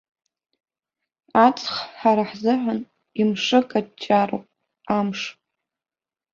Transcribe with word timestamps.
Аҵх 1.45 1.73
ҳара 1.99 2.23
ҳзыҳәан 2.29 2.79
имшы 3.21 3.59
каҷҷароуп, 3.69 4.45
амш. 4.97 5.21